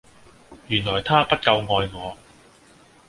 [0.67, 2.17] 原來她不夠愛我